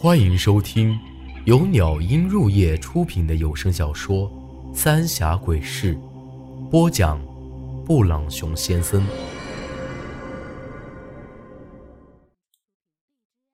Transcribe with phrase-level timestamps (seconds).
[0.00, 0.96] 欢迎收听
[1.44, 4.30] 由鸟音入夜出品的有声小说
[4.72, 5.96] 《三峡鬼事》，
[6.68, 7.20] 播讲：
[7.84, 9.04] 布朗熊先生。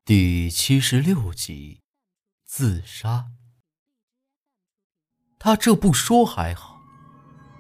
[0.05, 1.81] 第七十六集，
[2.45, 3.29] 自杀。
[5.39, 6.79] 他这不说还好，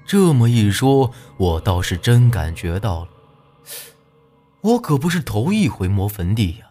[0.05, 3.11] 这么一说，我倒是真感觉到了。
[4.61, 6.64] 我可不是头一回摸坟地呀，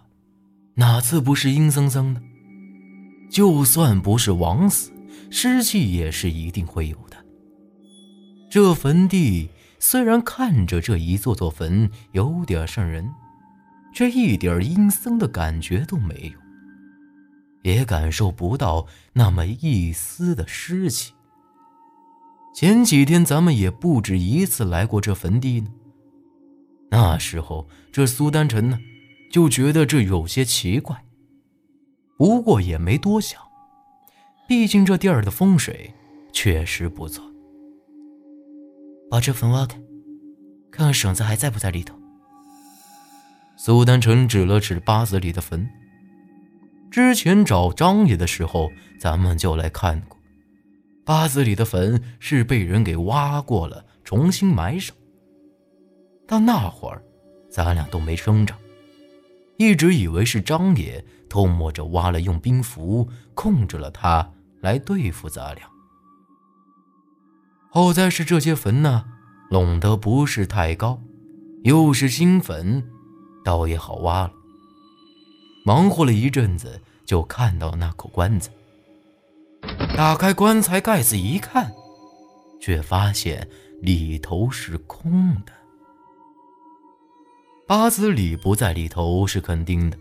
[0.76, 2.22] 哪次不是阴森森的？
[3.30, 4.92] 就算不是枉死，
[5.30, 7.18] 尸气也是一定会有的。
[8.50, 13.10] 这坟地虽然看着这一座座坟有点瘆人，
[13.94, 16.40] 却一点阴森的感觉都没有，
[17.64, 21.14] 也感受不到那么一丝的尸气。
[22.56, 25.68] 前几天咱们也不止一次来过这坟地呢。
[26.92, 28.78] 那时候，这苏丹臣呢，
[29.34, 31.04] 就觉得这有些奇怪。
[32.20, 33.42] 不过也没多想，
[34.48, 35.92] 毕竟这地儿的风水
[36.32, 37.26] 确实不错。
[39.10, 39.76] 把这坟挖开，
[40.72, 41.96] 看看婶子还在不在里头。
[43.58, 45.68] 苏丹臣指了指八子里的坟，
[46.92, 50.16] 之前找张爷的时候，咱们就来看过，
[51.04, 54.96] 八子里的坟是被人给挖过了，重新埋上。
[56.28, 57.02] 但那会儿，
[57.50, 58.56] 咱俩都没生长，
[59.64, 64.30] 一直以为是张爷偷摸着挖了，用兵符控制了他
[64.62, 65.64] 来对付咱俩。
[67.72, 69.06] 好在是这些坟呢，
[69.50, 71.02] 拢得不是太高，
[71.64, 72.84] 又是新坟，
[73.44, 74.34] 倒也好挖了。
[75.66, 78.52] 忙活了一阵子，就看到那口棺材。
[79.96, 81.72] 打开棺材盖子一看，
[82.60, 83.48] 却发现
[83.82, 85.63] 里头是空的。
[87.76, 89.98] 八子里不在里头是肯定的，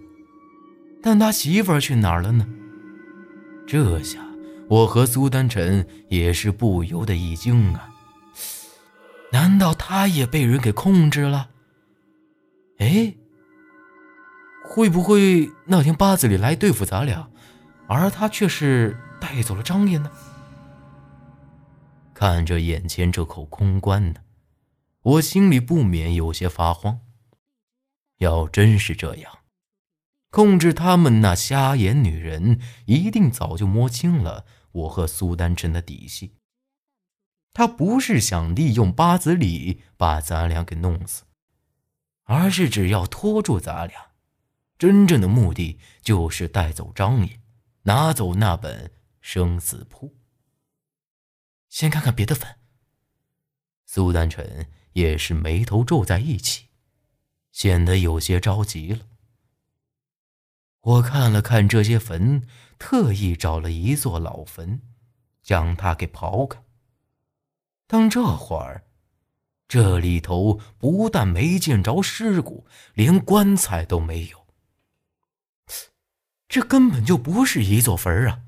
[1.02, 2.46] 但他媳妇儿去哪儿了呢？
[3.66, 4.20] 这下
[4.68, 7.88] 我和苏丹臣也是不由得一惊啊！
[9.32, 11.48] 难道他也被人给控制了？
[12.76, 13.14] 哎，
[14.66, 17.30] 会不会那天八子里来对付咱俩，
[17.88, 20.10] 而他却是带走了张爷呢？
[22.12, 24.20] 看着眼前这口空棺呢，
[25.04, 26.98] 我心里不免有些发慌。
[28.22, 29.40] 要真是这样，
[30.30, 36.36] 控制他们那瞎眼女人一定早就摸清了我和苏丹臣的底细。
[37.52, 41.24] 他不是想利用八子里把咱俩给弄死，
[42.22, 44.12] 而是只要拖住咱俩，
[44.78, 47.40] 真正的目的就是带走张爷，
[47.82, 50.16] 拿走那本生死簿。
[51.68, 52.56] 先看看别的坟。
[53.84, 56.68] 苏丹臣也是眉头皱在一起。
[57.52, 59.06] 显得有些着急了。
[60.80, 62.48] 我看了看这些坟，
[62.78, 64.80] 特意找了一座老坟，
[65.40, 66.60] 将它给刨开。
[67.86, 68.84] 但这会儿，
[69.68, 74.46] 这里头不但没见着尸骨，连棺材都没有。
[76.48, 78.42] 这根本就不是一座坟啊，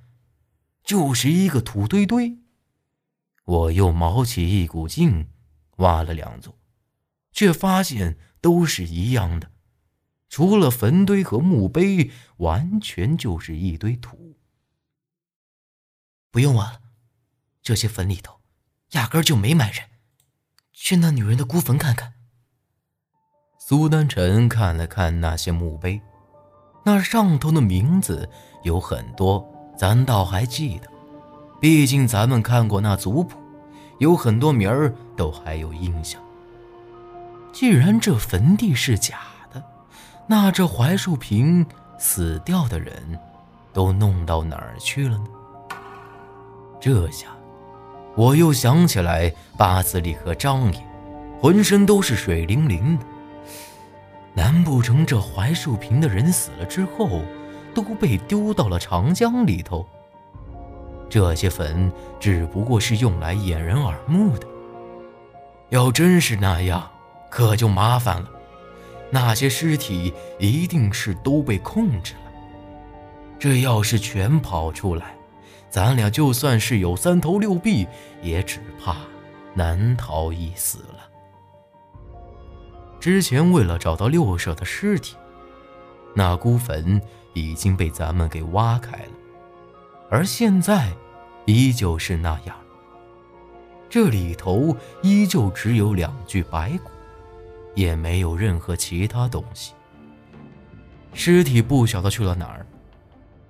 [0.82, 2.38] 就是一个土堆堆。
[3.44, 5.30] 我又卯起一股劲，
[5.76, 6.58] 挖了两座，
[7.30, 8.18] 却发现。
[8.44, 9.50] 都是一样的，
[10.28, 14.36] 除了坟堆和墓碑，完全就是一堆土。
[16.30, 16.82] 不用挖了，
[17.62, 18.42] 这些坟里头
[18.90, 19.88] 压根就没埋人。
[20.74, 22.12] 去那女人的孤坟看看。
[23.58, 26.02] 苏丹臣看了看那些墓碑，
[26.84, 28.28] 那上头的名字
[28.62, 29.42] 有很多，
[29.74, 30.90] 咱倒还记得，
[31.62, 33.38] 毕竟咱们看过那族谱，
[34.00, 36.22] 有很多名儿都还有印象。
[37.54, 39.20] 既然这坟地是假
[39.52, 39.62] 的，
[40.26, 41.64] 那这槐树坪
[41.98, 43.16] 死掉的人，
[43.72, 45.26] 都弄到哪儿去了呢？
[46.80, 47.28] 这下，
[48.16, 50.80] 我又想起来八子里和张爷，
[51.40, 53.06] 浑身都是水灵灵的。
[54.34, 57.22] 难不成这槐树坪的人死了之后，
[57.72, 59.86] 都被丢到了长江里头？
[61.08, 64.46] 这些坟只不过是用来掩人耳目的。
[65.68, 66.90] 要真是那样，
[67.34, 68.30] 可就麻烦了，
[69.10, 72.30] 那些尸体一定是都被控制了。
[73.40, 75.16] 这要是全跑出来，
[75.68, 77.88] 咱俩就算是有三头六臂，
[78.22, 78.98] 也只怕
[79.52, 81.00] 难逃一死了。
[83.00, 85.16] 之前为了找到六舍的尸体，
[86.14, 87.02] 那孤坟
[87.32, 89.12] 已经被咱们给挖开了，
[90.08, 90.88] 而现在
[91.46, 92.56] 依旧是那样，
[93.90, 96.92] 这里头依旧只有两具白骨。
[97.74, 99.72] 也没有任何其他东西。
[101.12, 102.66] 尸体不晓得去了哪儿，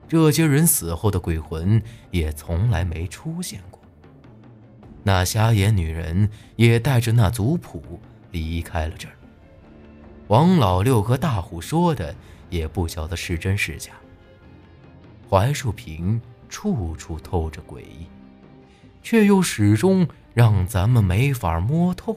[0.08, 3.80] 这些人死后的鬼魂也从来没出现过。
[5.02, 8.00] 那瞎眼女人也带着那族谱
[8.30, 9.14] 离开了这儿。
[10.28, 12.14] 王老六和大虎说的
[12.48, 13.92] 也不晓得是真是假。
[15.28, 18.06] 槐树坪处处透着诡异，
[19.02, 22.16] 却又始终让咱们没法摸透。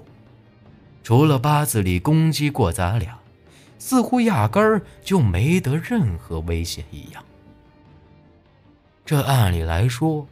[1.08, 3.18] 除了八字里攻击过咱俩，
[3.80, 7.24] 似乎压根儿就没得任何危险一样。
[9.06, 10.28] 这按理来说，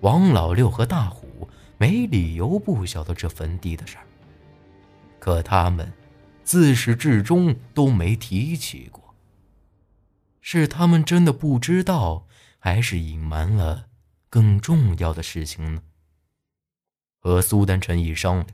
[0.00, 4.06] 王老六和大虎没理由不晓得这坟地的事儿，
[5.18, 5.92] 可他们
[6.42, 9.14] 自始至终都没提起过。
[10.40, 12.26] 是他们真的不知道，
[12.58, 13.88] 还是隐瞒了
[14.30, 15.82] 更重要的事情呢？
[17.20, 18.46] 和苏丹臣一商量，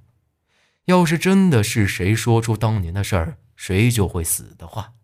[0.90, 4.94] 要是真的是谁说出当年的事儿，谁就会死的话，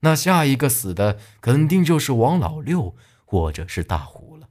[0.00, 4.48] 那下一个死的肯定就是王老六或者是大虎了。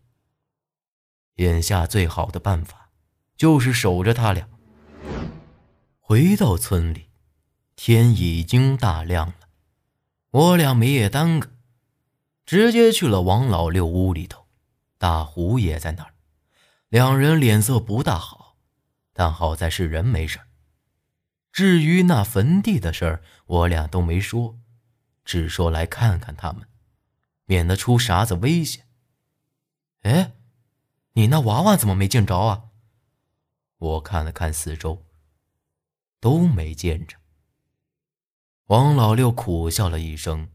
[1.35, 2.89] 眼下最好的办法，
[3.35, 4.47] 就是守着他俩。
[5.99, 7.09] 回到村里，
[7.75, 9.33] 天已经大亮了，
[10.31, 11.49] 我俩没也耽搁。
[12.45, 14.47] 直接去了王老六屋里头，
[14.97, 16.13] 大虎也在那儿，
[16.87, 18.55] 两人脸色不大好，
[19.13, 20.39] 但好在是人没事
[21.51, 24.57] 至于那坟地的事儿，我俩都没说，
[25.25, 26.68] 只说来看看他们，
[27.46, 28.88] 免得出啥子危险。
[30.01, 30.34] 哎，
[31.13, 32.66] 你那娃娃怎么没见着啊？
[33.78, 35.06] 我看了看四周，
[36.19, 37.18] 都没见着。
[38.66, 40.50] 王老六苦笑了一声。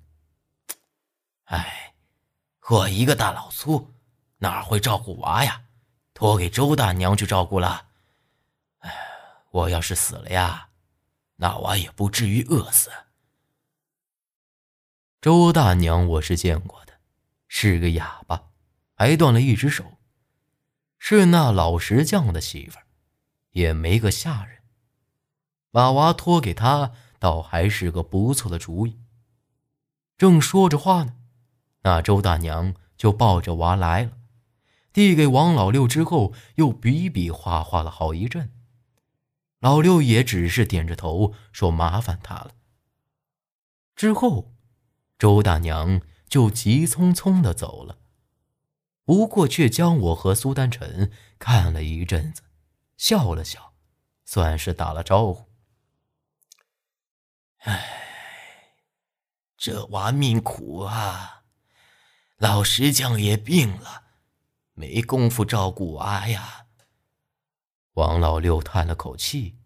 [1.44, 1.94] 哎，
[2.68, 3.94] 我一个大老粗，
[4.38, 5.64] 哪会照顾娃呀？
[6.14, 7.88] 托给周大娘去照顾了。
[8.78, 8.94] 哎，
[9.50, 10.68] 我要是死了呀，
[11.36, 12.90] 那娃也不至于饿死。
[15.20, 16.94] 周大娘我是见过的，
[17.48, 18.50] 是个哑巴，
[18.94, 19.98] 还断了一只手，
[20.98, 22.86] 是那老石匠的媳妇儿，
[23.50, 24.62] 也没个下人，
[25.70, 29.00] 把娃托给他，倒还是个不错的主意。
[30.16, 31.16] 正说着话呢。
[31.82, 34.12] 那周大娘就抱着娃来了，
[34.92, 38.50] 递给王老六之后，又比比划划了好一阵。
[39.64, 42.50] 老六也只是点着头说：“麻烦他了。”
[43.96, 44.52] 之后，
[45.18, 47.96] 周大娘就急匆匆的走了，
[49.06, 52.42] 不过却将我和苏丹臣看了一阵子，
[52.98, 53.72] 笑了笑，
[54.26, 55.48] 算是打了招呼。
[57.60, 58.76] 唉，
[59.56, 61.44] 这娃命苦啊！
[62.36, 64.04] 老石匠也病了，
[64.74, 66.63] 没工夫照顾娃呀。
[67.94, 69.56] 王老六叹了口气，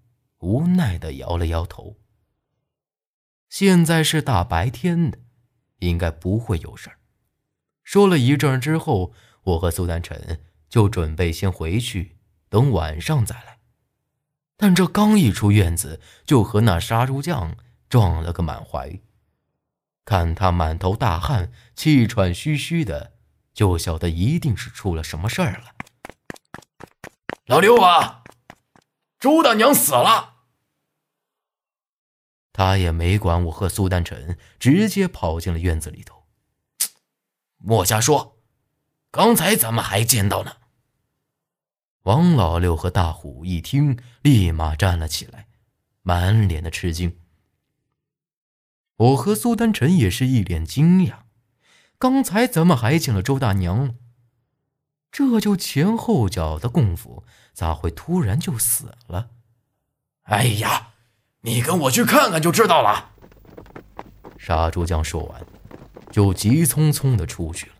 [0.40, 1.96] 无奈的摇了摇头。
[3.48, 5.18] 现在是大白天的，
[5.78, 6.98] 应该不会有事儿。
[7.82, 9.14] 说了一阵之后，
[9.44, 12.18] 我和苏丹臣就准备先回去，
[12.50, 13.60] 等晚上再来。
[14.58, 17.56] 但这刚一出院子，就和那杀猪匠
[17.88, 19.00] 撞了个满怀。
[20.04, 23.14] 看他满头大汗、气喘吁吁的，
[23.54, 25.74] 就晓得一定是出了什么事儿了。
[27.46, 28.17] 老六啊，
[29.18, 30.36] 周大娘死了。
[32.52, 36.26] 他也没管我和苏丹臣，直接跑进了院子里头。
[37.58, 38.40] 莫瞎说，
[39.10, 40.56] 刚才咱们还见到呢。
[42.02, 45.48] 王老六和大虎一听，立马站了起来，
[46.02, 47.20] 满脸的吃惊。
[48.96, 51.20] 我和苏丹臣也是一脸惊讶，
[51.98, 53.94] 刚才咱们还见了周大娘，
[55.18, 59.30] 这就前后脚的功夫，咋会突然就死了？
[60.22, 60.90] 哎呀，
[61.40, 63.10] 你跟我去看看就知道了。
[64.38, 65.44] 杀猪匠说完，
[66.12, 67.72] 就急匆匆的出去了，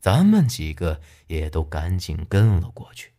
[0.00, 3.14] 咱们几个也都赶紧跟了过去。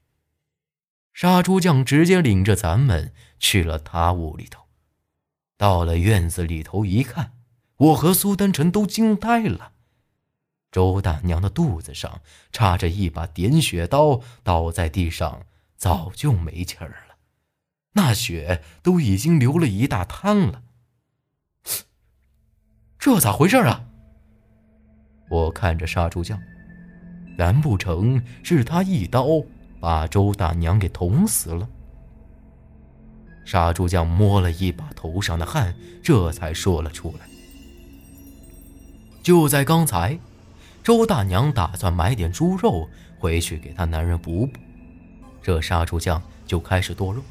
[1.12, 4.65] 杀猪匠直接领着咱们去了他屋里头。
[5.57, 7.31] 到了院子里头一看，
[7.77, 9.70] 我和苏丹臣都惊呆了。
[10.71, 17.15] 周大娘的肚子上插着一把点血刀，倒在地上，早就没气儿了，
[17.93, 20.63] 那血都已经流了一大滩了。
[22.97, 23.83] 这咋回事啊？
[25.29, 26.39] 我看着杀猪匠，
[27.37, 29.25] 难不成是他一刀
[29.79, 31.67] 把周大娘给捅死了？
[33.43, 37.27] 杀猪匠摸了一把头上的汗，这才说了出来。
[39.23, 40.17] 就在刚才，
[40.83, 44.59] 周大娘打算买点猪肉回去给她男人补补，
[45.41, 47.21] 这杀猪匠就开始剁肉。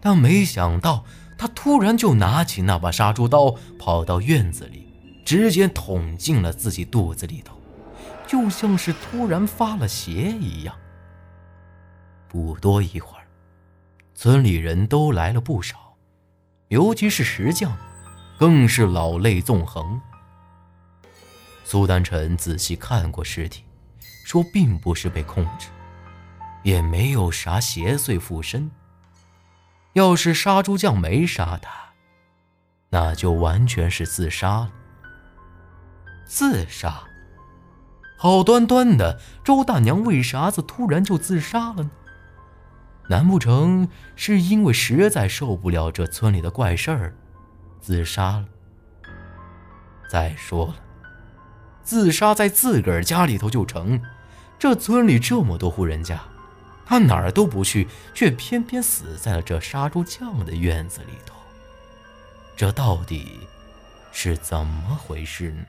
[0.00, 1.04] 但没想到，
[1.36, 4.92] 他突然就拿起那把杀猪刀，跑到院子里，
[5.24, 7.56] 直接捅进了自己肚子里头，
[8.26, 10.74] 就像是突然发了邪一样。
[12.28, 13.24] 不多一会儿，
[14.14, 15.96] 村里人都来了不少，
[16.68, 17.76] 尤其是石匠，
[18.36, 20.00] 更是老泪纵横。
[21.70, 23.62] 苏丹臣仔细看过尸体，
[24.24, 25.68] 说并不是被控制，
[26.62, 28.70] 也没有啥邪祟附身。
[29.92, 31.70] 要是杀猪匠没杀他，
[32.88, 34.72] 那就完全是自杀了。
[36.24, 37.02] 自杀？
[38.16, 41.90] 好端端的周大娘为啥子突然就自杀了呢？
[43.10, 47.14] 难不成是因为实在受不了这村里的怪事儿，
[47.78, 48.46] 自杀了？
[50.08, 50.76] 再说了。
[51.88, 53.98] 自杀在自个儿家里头就成，
[54.58, 56.20] 这村里这么多户人家，
[56.84, 61.34] 他哪儿都不去，却偏偏死在了这杀猪匠的院子里头。
[62.54, 63.40] 这到底
[64.12, 65.64] 是怎么回事呢？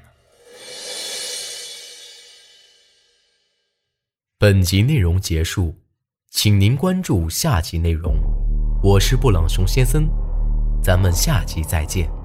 [4.38, 5.74] 本集内容结束，
[6.30, 8.18] 请您关注下集内容。
[8.84, 10.10] 我是布朗熊先生，
[10.84, 12.19] 咱们下集再见。